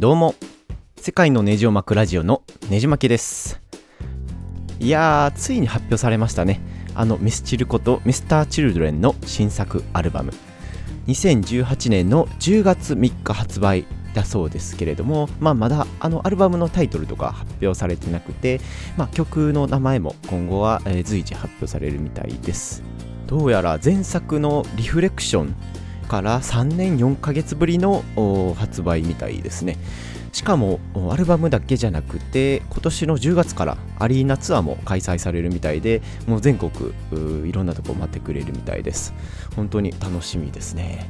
[0.00, 0.34] どうも。
[0.96, 3.60] 世界のネジを巻くラジオのネジ巻きです。
[4.78, 6.58] いやーついに発表されましたね。
[6.94, 10.32] あのミスチルことミスターチルドレンの新作アルバム。
[11.06, 13.84] 2018年の10月3日発売
[14.14, 18.58] だそうですけれども、まあ、まだあのアルバムのタイトルとか発表されてなくて、
[18.96, 22.82] まあ、曲の名前も今後は、随時発表されるみたいです。
[23.26, 25.54] どうやら前作の「リフレクション」
[26.10, 28.02] から3年4ヶ月ぶりの
[28.58, 29.78] 発売みたいですね。
[30.32, 36.70] しかもアルバムだけじゃなくて今年の10月からアリーナツアーも開催されるみたいでもう全国
[37.48, 39.14] いろんなとこ待ってくれるみたいです。
[39.54, 41.08] 本当に楽しみですね。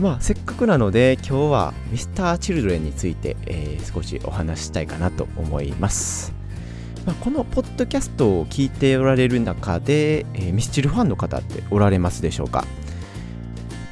[0.00, 6.32] まあせっかくなので今日は Mr.Children について、えー少しお話ししたいかなと思います。
[7.06, 12.64] まあ、このポッドキャストを聞いておられる中で、えーミスチルファンの方っておられますでしょうか？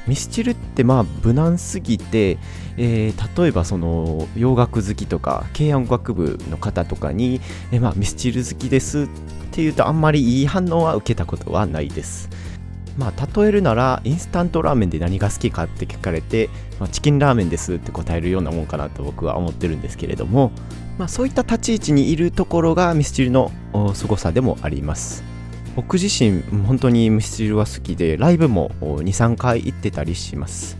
[0.07, 2.37] ミスチルってまあ無難すぎて、
[2.77, 9.07] えー例えばその洋楽好きとか軽音楽部の方とかに、えーまあ、ミスチル好きですっ
[9.51, 12.29] ていうとあんまりいい反応は受けたことはないです。
[12.97, 20.51] まあ例えるならインスタントラーメンで何が好きかって聞かれて、まあ、チキンラーメンですって答えるようなもんかなと僕は思ってるんですけれども
[20.97, 25.32] まあそういった立ち位置にいるところがミスチルのお凄さでもあります。
[25.75, 30.77] 僕自身本当にミスチルは好きでライブも23回行ってたりします。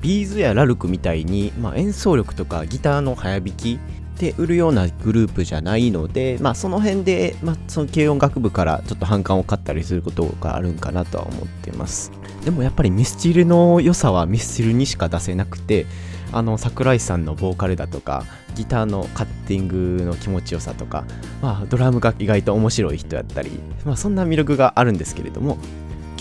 [0.00, 3.78] ビーズやラルクみたいに、まあ、演奏力とかギターの早弾き
[4.18, 12.10] で売るようなグループじゃないので、まあ、その辺で、まあ、その軽音楽部からちょっと反感を買ったりすることがあるんかなとは思ってます。
[12.44, 15.86] でもやっぱりミスチルの良さはミスチルにしか出せなくて
[16.32, 21.04] あの桜井さんのボーカルだとかギターのカッティングの気持ちよさとか、
[21.40, 23.50] まあ、ドラムが意外と面白い人やったり、
[23.84, 25.58] まあ、そんな魅力があるんですけれども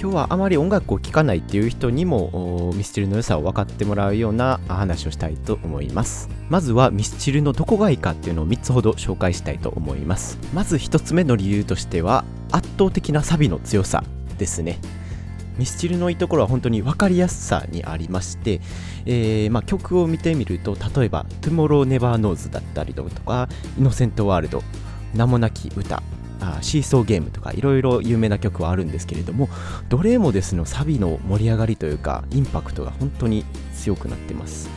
[0.01, 6.27] 今日はあまり音楽を聴かないっていう人にもミスチルの良さを分かってもらうような話をしたいと思います。
[6.49, 10.39] まずはミスチルのどこがいいかっていうのを3つほど紹介したいと思います。
[10.55, 14.03] まず1つ目の理由としては圧倒的なサビの強さ
[14.39, 14.79] ですね。
[15.61, 18.61] ミスチルのいいところは本当に分かりやすさにありまして、
[19.05, 24.63] えーまあ、曲を見てみると例えば「Tomorrow Never Knows」だったりとか「イノセントワールド」
[25.13, 26.01] 「名もなき歌」
[26.41, 29.49] あシーソーゲームとかいろいろ有名な曲はあるんですけれども
[29.89, 33.45] どれもですねサビの盛り上がりというかインパクトが本当に
[33.75, 34.67] 強くなってます。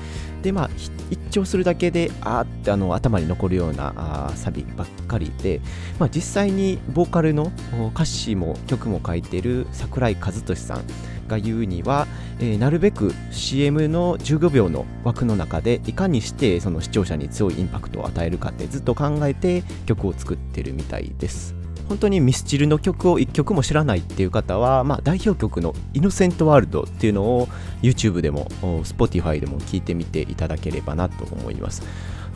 [0.44, 0.70] でまあ
[1.10, 5.62] 一聴するだけであーってあの頭に残るようなあサビばっかりで、
[5.98, 7.50] まあ、実際にボーカルの
[7.94, 10.84] 歌詞も曲も書いてる桜井和寿さん
[11.28, 12.06] が言うには、
[12.38, 21.63] えーなるべく CM の15秒の枠の中でいかにしてその視聴者に強いインパクトを与えるかってずっと考えて曲を作ってるみたいです。
[21.88, 27.48] 本当にミスチルの曲を1曲も知らないっていう方は、まあ、代表曲の「イノセントワールド」っていうのを
[27.82, 28.46] YouTube でも
[28.84, 31.82] Spotify でも聴いてみていただければなと思います。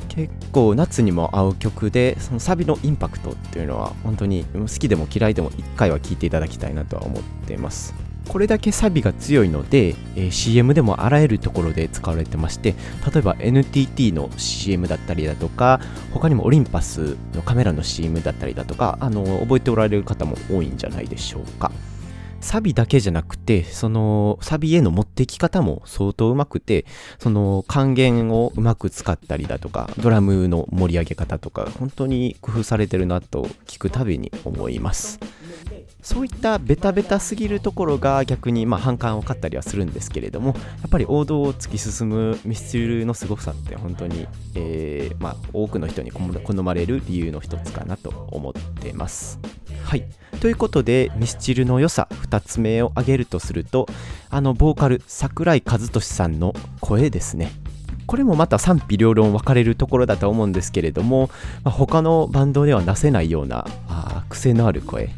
[0.08, 8.07] 結構夏にも合う曲でそのサビのインパクトっていうのは本当に好きでも嫌いでも1回は聴いていただきたいなとは思ってます。
[8.28, 12.74] これだけサビが強いので、えー CM でもあらゆるところで使われてまして
[13.12, 15.80] 例えば NTT の CM だったりだとか
[16.12, 21.72] 他にもオリンパスのカメラの CM だったりだとかあの覚えておられる方も多いんじゃないでしょうか。
[22.40, 26.86] サビだけじゃなくてそのサビへの持ってき方も相当うまくて
[27.18, 35.18] その還元をうまく使ったりだとかドラムの盛り上げ方とか本当に工夫されてるなと聞くたびに思います。
[36.02, 40.54] そういったベタベタすぎるところが逆にまあ反感を買ったりはするんですけれどもや
[40.86, 46.22] っぱり王道を突き進むミスチルの凄さって本当に、えーまあ、多くの人に好
[46.62, 49.38] まれる理由の一つかなと思ってます。
[49.82, 50.04] はい
[50.40, 53.86] ということでミスチルの良さ2つ目を挙げるとすると
[54.30, 57.50] あのボーカル桜井和寿さんの声ですね
[58.08, 61.30] これもまた賛否両論分かれるところだと思うんですけれども、
[61.62, 65.10] まあ他のバンドでは出せないようなあ癖のある声、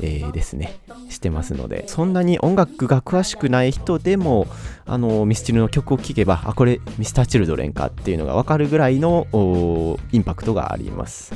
[0.00, 0.80] えーですね
[1.10, 4.46] してますのでそんなに音楽が詳しくない人でも
[4.86, 9.26] あのミスチルの曲を聴けばあこれミスターチルドレンかっていうのが分かるぐらいの
[10.12, 11.34] インパクトがあります。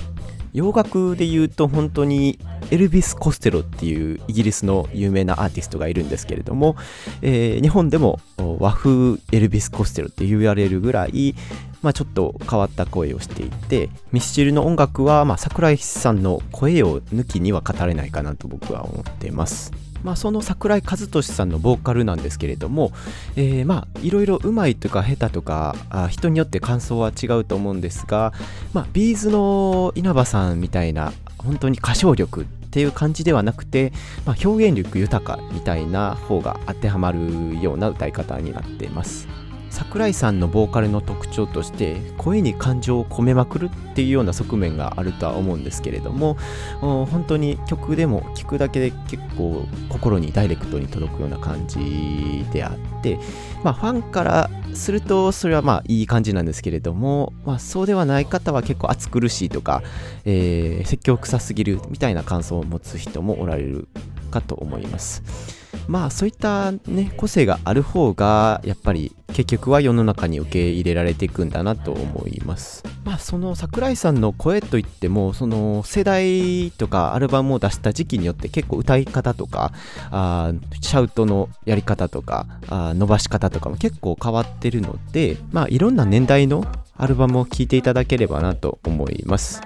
[0.54, 2.38] 洋楽で言うと本当に
[2.70, 6.76] エルビス・コステロっていうイギリスの有名なアーティストがいるんですけれども、
[7.20, 11.34] えー日本でも和風エルビス・コステロって言われるぐらい、
[11.82, 19.72] まあ、ちょっと変わった声をしていてミスチルの音楽は、まあ、桜井さんの声を抜きには語れないかなと僕は思っています。
[20.04, 22.92] まあ、その桜井和寿さんのボーカルなんですけれども、
[23.36, 28.32] えーまあいろいろうまいとか下手とかあ人によって感想は違うと思うんですが、
[28.74, 33.92] まあ、ビーズの稲葉さんみたいな本当に歌唱力っていう感じではなくて、
[34.26, 39.43] まあ、表現力豊かみたいな方が当てはまるような歌い方になっています。
[39.74, 46.36] 桜井さんのボーカルの特徴として声に感情を込めまくるっていうような側面があるとは思うんですけれども
[46.80, 53.18] 本当に曲でも聴くだけで結構心にダイレクトに届くような感じであって
[53.64, 59.82] まあファンからするとそれはまあいい感じなんですけれども、まあ、そうではない方は結構暑苦しいとか、
[60.24, 63.88] えー、説教臭すぎるみたいな感想を持つ人もおられる
[64.30, 65.63] かと思います。
[65.88, 79.72] まあそういったね個性がある方がやっぱり結局は世の中に受け入れられていくんだなと思いますまあその桜井さんの声といってもその世代とかアルバムを出した時期によって結構歌い方とか
[80.10, 86.64] あシャウトのやり方とかあ伸ばし方とかも結構変わってるのでまあいろんな年代の
[86.96, 89.60] アルバムを聴いていただければなと思います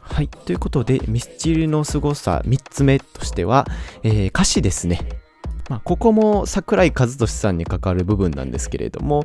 [0.00, 0.28] はい。
[0.28, 3.66] ということで、ミスチルの凄さ3つ目としては、
[4.02, 5.21] えー、歌詞ですね。
[5.72, 9.24] まあ、ここも桜井和寿さんに関わる部分なんですけれども、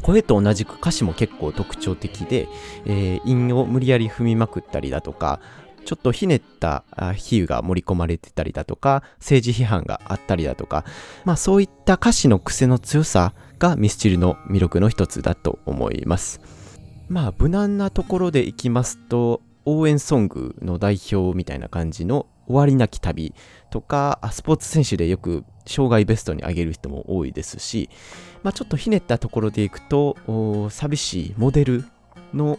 [0.00, 2.46] 声と同じく歌詞も結構特徴的で、
[2.86, 5.40] えー、韻を無理やり踏みまくったりだとか、
[5.84, 6.84] ちょっとひねった
[7.16, 10.84] 比喩が盛り込まれてたりだとか、政治批判があったりだとか、
[11.24, 16.40] まあそういった歌詞の癖の強さがミスチルの魅力の一つだと思います。
[17.08, 23.34] まあ無難なところでいきますと、応援ソングの代表みたいな感じの終わりなき旅
[23.72, 27.88] とか、スポーツ選手でよく障害ベストに上げる人も多いですし、
[28.42, 31.84] まあ、ちょっとひねったところでいくと、寂しいモデル
[32.34, 32.58] の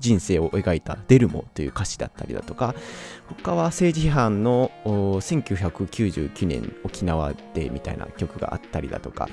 [0.00, 2.74] 人生を描いた「デルモ」という歌詞だったりだとか
[3.26, 9.30] 他は政治批判の1999年沖縄でみたいな曲があったりだとか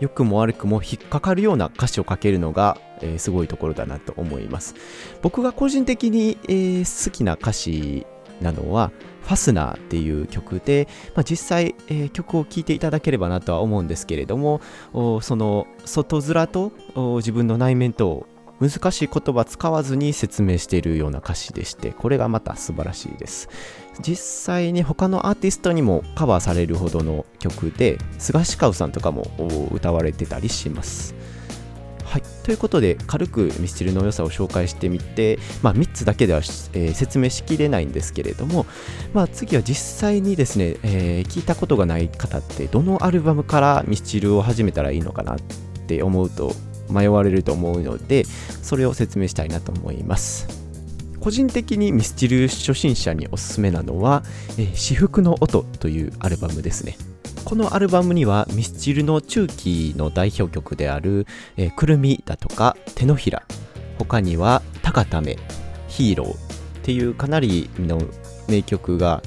[0.00, 4.74] 良くも悪くも引っかかるような歌詞を書けるのが、えー、すごいところだなと思います。
[5.20, 8.06] 僕が個人的に、えー、好きな歌詞
[8.40, 8.90] なのは
[9.22, 14.60] ファスナーっていう曲で、まあ、実際、えー、曲を聴いていただければなとは思うんですけれども
[14.92, 16.72] その外面と
[17.18, 18.26] 自分の内面と
[18.60, 23.48] 難しい言葉使わずに説明しているような歌詞でしてこれがまた素晴らしいです。
[24.00, 29.26] 実際に他のアーティストにもカバーされるほどの曲で菅氏川さんとかも
[29.72, 31.14] 歌われてたりします。
[32.10, 38.66] はい、ということで軽くミスチルの良さを紹介してみて、まあ、3つだけでは、えー、説明しきれないんですけれども、
[39.14, 45.38] まあ、次は実際にですね、えー、聞いたことがない方ってどのアルバムからミスチルを始めたらいいのかなっ
[45.86, 46.52] て思うと
[46.90, 48.24] 迷われると思うので
[48.60, 50.48] それを説明したいなと思います。
[51.20, 54.24] 個人的にミスチル初心者におすすめなのは
[54.58, 56.96] 「えー、至福の音」というアルバムですね。
[57.44, 61.26] このアルバムにはミスチルの中期の代表曲である
[61.56, 63.42] 「えー、くるみ」だとか「手のひら」
[63.98, 65.38] 他には「高ため」
[65.88, 66.36] 「ヒーロー」っ
[66.82, 68.00] ていうかなりの
[68.48, 69.22] 名曲が、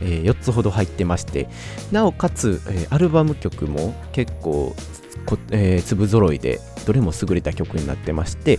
[0.00, 1.48] えー、4つほど入ってまして。
[1.92, 4.74] なおかつ、えー、アルバム曲も結構
[5.50, 8.58] えー、粒揃いでどれも優れた曲になってまして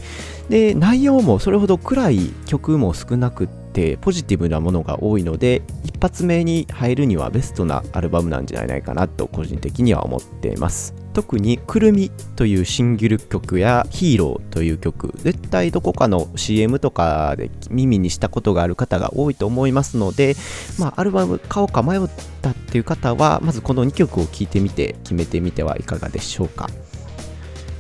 [0.49, 10.93] で内容もそれほど暗い曲も少なくってポジティブなものが多いので一発目に入るにはベストなアルバムなんじゃないかなと個人的には思っています。
[11.11, 20.35] 特に「くるみ」というシングル曲や「ヒーロー」という曲絶対どこかの CM とかで耳にしたことがある方が多いと思いますので、
[20.77, 22.01] まあ、アルバム買おうか迷っ
[22.43, 26.69] たっていう方はまずこの2曲を聴いてみて決めてみてはいかがでしょうか。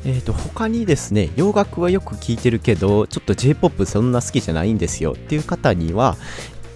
[0.05, 6.15] えーと、他にですね洋楽はよく聴いてるけどちょっと J-POP そんな好きじゃないんですよっていう方には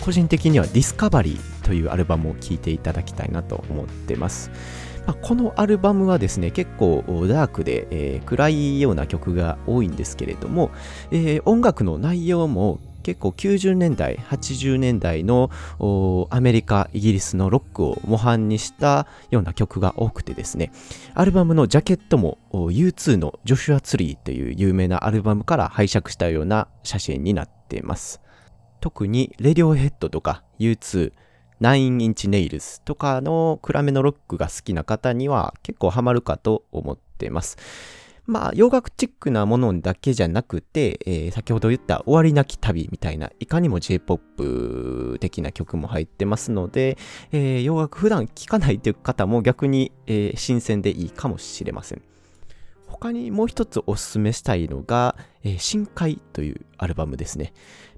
[0.03, 4.51] 個人的にはディスカバリーというアルバムを聴いていただきたいなと思ってます。
[5.05, 10.71] まあ、このアルバムはですね、結構ダークで、えー、暗いような曲が多いんですけれども、
[11.11, 15.51] えー、音楽の内容も結構90年代、80年代の
[16.31, 20.71] アメリカ、イギリスのロックを模範にしたような曲が多くてですね、
[21.13, 28.21] アルバムのジャケットも U2 のジョシュア・ツリーという有名なアルバムから拝借したような写真になっています。
[28.79, 31.11] 特にレディオヘッドとか U2、
[31.61, 37.57] 9インチネイルズとかの暗めのロックが好きな方には結構ハマるかと思っています。
[38.25, 46.97] まあ、洋楽チックなものだけじゃなくて、えー、先ほど言った終わりなき旅みたいな、いかにも J-POP 的な曲も入ってますので、
[47.31, 52.01] えー、洋楽普段聴かないという方も逆に、えー、新鮮でいいかもしれません。
[52.87, 57.53] 他にもう一つおすすめしたいのが、え、深海というアルバムですね。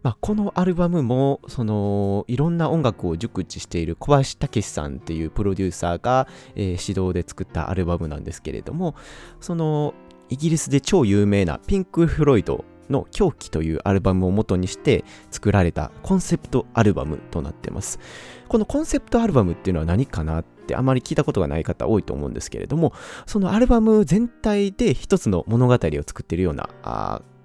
[0.06, 8.94] まあ、このアルバムもそのいろんな音楽を熟知している小林武さんっていうプロデューサーが、えー、指導で作ったアルバムなんですけれども
[9.42, 9.96] その
[10.30, 18.00] イギリスで超有名なピンク・フロイドの狂気というアルバムを元にして作られたコンセプトアルバムとなってます。
[18.48, 22.94] このコンセプトアルバムっていうのは何かなってあまり聞いたことがない方多いと思うんですけれども、
[23.26, 26.70] そのアルバム全体で一つの物語を作っているような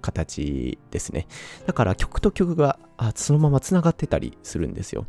[0.01, 1.27] 形ですね。
[1.65, 2.77] だから曲と曲が
[3.15, 5.07] そのまま繋がってたりするんですよ。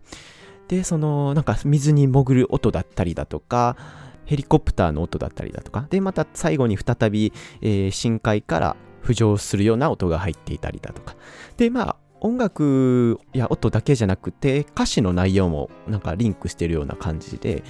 [0.69, 3.77] で、そのなんか水に潜る音だったりだとか、
[4.25, 11.17] ヘリコプターの音だったりだとか、で、また最後に再び、えー、深海から浮上するような音が入っていたりだとか。
[11.57, 17.65] で、まあ、音楽や音だけじゃなくて歌詞の内容もなんかリンクしてるような感じで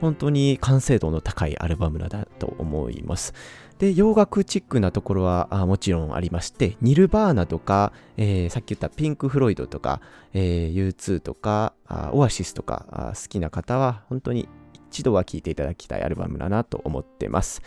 [0.00, 3.32] 本当に完成度の高いアルバムだと思います。
[3.78, 10.02] で、洋楽チックなところはあもちろんありまして、ニルバーナとか、えー、さっき言ったピンク・フロイドとか、
[10.34, 11.72] えー、U2 とか、
[12.12, 14.48] オアシスとか好きな方は本当に
[14.94, 17.62] 一度は聴いていただきたいアルバムだなと思ってます。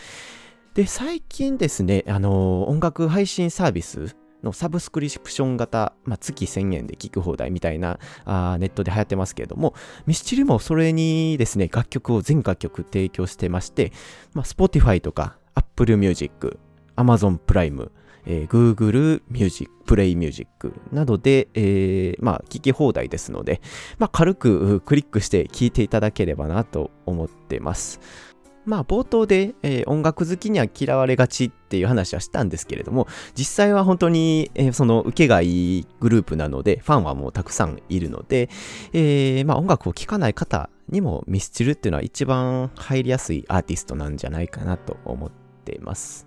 [0.73, 9.73] で、最近ですね、あの、音楽配信サービスのサブスクリプション型、まあ、月1000円で聴く放題みたいなあネットで流行ってますけれども、
[10.05, 13.91] ミスチルもそれにですね、楽曲を全楽曲提供してまして、
[14.33, 16.59] まあ、Spotify とか Apple Music、
[16.95, 17.91] Amazon プライム、
[18.27, 23.61] えー、Google Music、Play Music などで、えー、まあ、聞き放題ですので、
[23.97, 27.99] まあ、軽くクリックして聴いていただければなと思ってます。
[28.65, 38.49] まあ冒頭で、えー、音楽好きには嫌われがちっていう話はしたんですけれども、実際は本当に、えー、その受けがいいグループなので、ファンはもうたくさんいるので、
[38.91, 45.31] えー、まあ音楽を聴かない方にもミスチルっていうのは一番入りやすいアーティストなんじゃないかなと思っ
[45.63, 46.26] ています。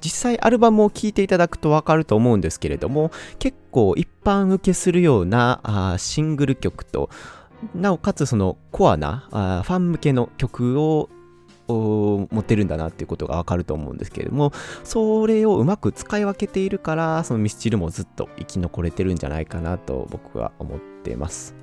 [0.00, 7.10] 実際アルバムを聴いていただくとわかると思うんですけれども、結構一般受けするようなあシングル曲と、
[7.74, 11.08] なおかつそのコアなあファン向けの曲を
[11.68, 14.52] 持ってるんだなっていうことがわかると思うんですけれども、
[14.82, 21.54] それをうまく使い分けているから、そのミスチルもずっと生き残れてるんじゃないかなと僕は思ってます。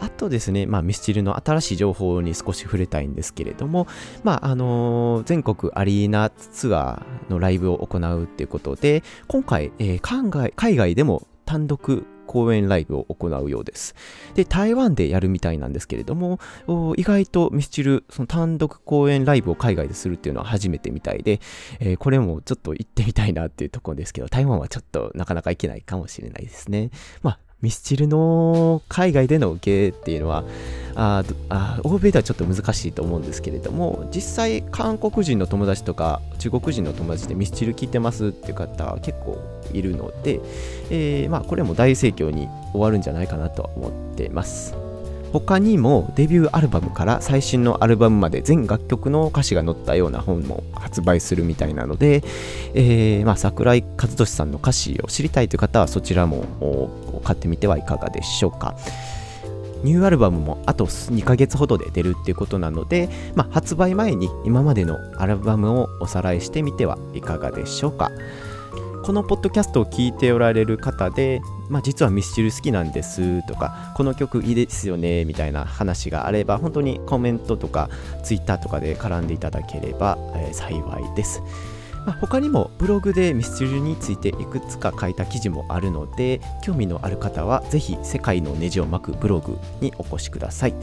[0.00, 3.86] あとですね、まあ、ミスチルの新しい情報に少し触れたいんですけれども、
[4.22, 13.94] まあ、あのー、全国アリーナツアーのライブを行うっていうことで、今回、えー、海外海外でも単独公演ライブを行うようです。
[14.34, 16.38] で、台湾でやるみたいなんですけれども、
[16.96, 21.40] 意外とミスチル、その単独公演ライブを海外でするっていうのは初めてみたいで、
[21.80, 26.90] えー、これもちょっと行ってみたいなっていうところですけど、台湾はちょっとなかなか行けないかもしれないですね。
[27.22, 30.44] まあ、ミスチルの海外での受けっていうのは
[30.94, 39.38] ああ欧米ではちょっと難しいと思うんですけれども実際韓国人の友達とか中国人の友達でミスチル聞いてますっていう方は結構
[39.72, 40.40] いるので、
[40.90, 44.87] えー、まあ、これも大盛況に終わるんじゃないかなと思っています。
[45.32, 52.22] 他にもデビューアルバムから最新のアルバムまで全楽曲の歌詞が載ったような本も発売するみたいなので、
[52.74, 58.76] えー、まあ、桜井和寿さんの歌詞を知りたいという方はそちらも買ってみてはいかがでしょうか。
[59.84, 68.10] ニューアルバムもあと2ヶ月ほどで出るっていうことなので、まあ、発売前に今までのアルバムをおさらいしてみてはいかがでしょうか。
[69.08, 77.88] このポッドキャストを聞いておられる方で、まあ、実はミスチル好きなんですとか、この曲いいですよねみたいな話があれば、本当にコメントとか
[78.22, 81.42] ツイッターとかで絡んでいただければ、えー、幸いです。
[82.04, 90.74] まあ、他にもブログでミスチルについていくつか書いた記事もあるので、興味のある方はぜひ世界のネジを巻くブログにお越しください。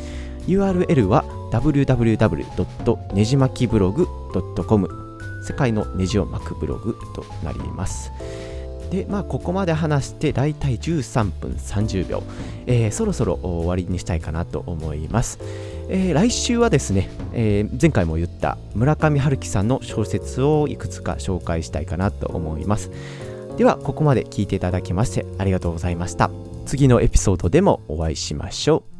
[0.48, 3.14] URL は www.
[3.14, 4.08] ねじ巻きブログ
[4.66, 5.05] .com
[5.46, 8.12] 世界のネジを巻くブログとなります。
[8.90, 12.24] で、まあ、ここまで話してだいたい13分30秒、
[12.66, 15.40] えー、そろそろ終わりにしたいかなと思います。
[15.88, 22.92] えー、来週はですね、えー、前回も言った村上春樹さんの小説をいくつか紹介したいかなと思います。
[23.58, 26.30] では、ここまで聞いていただきましてありがとうございました。
[26.66, 28.95] 次のエピソードでもお会いしましょう。